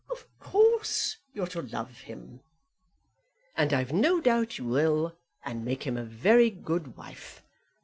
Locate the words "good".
6.49-6.97